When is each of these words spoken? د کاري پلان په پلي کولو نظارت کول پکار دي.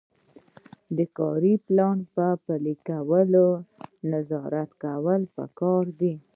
د 0.97 0.99
کاري 1.17 1.53
پلان 1.65 1.97
په 2.15 2.25
پلي 2.45 2.75
کولو 2.87 3.47
نظارت 4.11 4.69
کول 4.83 5.21
پکار 5.35 5.83
دي. 5.99 6.13